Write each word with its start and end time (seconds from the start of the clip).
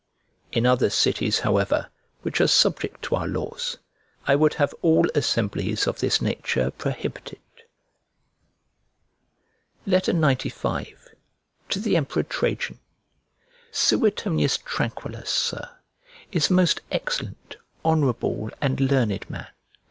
In 0.51 0.65
other 0.65 0.89
cities, 0.89 1.41
however, 1.41 1.91
which 2.23 2.41
are 2.41 2.47
subject 2.47 3.03
to 3.03 3.13
our 3.15 3.27
laws, 3.27 3.77
I 4.25 4.35
would 4.35 4.55
have 4.55 4.73
all 4.81 5.07
assemblies 5.13 5.85
of 5.85 5.99
this 5.99 6.19
nature 6.19 6.71
prohibited. 6.71 7.37
XCV 9.85 10.95
To 11.69 11.79
THE 11.79 11.95
EMPEROR 11.97 12.23
TRAJAN 12.23 12.79
SUETONIUS 13.71 14.57
TRANQUILLUS, 14.65 15.29
Sir, 15.29 15.69
is 16.31 16.49
a 16.49 16.53
most 16.53 16.81
excellent, 16.91 17.57
honour 17.85 18.09
able, 18.09 18.49
and 18.59 18.81
learned 18.81 19.29
man. 19.29 19.49